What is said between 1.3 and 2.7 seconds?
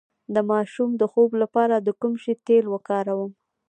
لپاره د کوم شي تېل